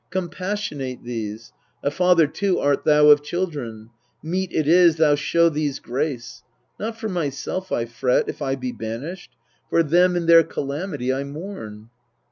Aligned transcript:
Compassionate 0.09 1.03
these: 1.03 1.53
a 1.83 1.91
father^too 1.91 2.59
art 2.59 2.85
thou 2.85 3.09
Of 3.09 3.21
children: 3.21 3.91
meet 4.23 4.51
it 4.51 4.67
is 4.67 4.95
thou 4.95 5.13
show 5.13 5.47
these 5.47 5.77
grace. 5.77 6.41
Not 6.79 6.97
for 6.97 7.07
myself 7.07 7.71
I 7.71 7.85
fret, 7.85 8.27
if 8.27 8.41
I 8.41 8.55
be 8.55 8.71
banished: 8.71 9.29
For 9.69 9.83
them 9.83 10.15
in 10.15 10.25
their 10.25 10.41
calamity 10.43 11.13
I 11.13 11.23
mourn. 11.23 11.91